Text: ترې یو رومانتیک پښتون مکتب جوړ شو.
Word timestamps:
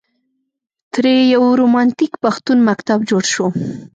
ترې 0.93 1.15
یو 1.33 1.43
رومانتیک 1.59 2.13
پښتون 2.23 2.57
مکتب 2.69 2.99
جوړ 3.09 3.23
شو. 3.33 3.47